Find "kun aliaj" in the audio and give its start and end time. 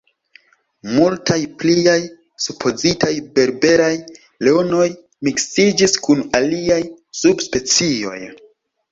6.07-6.79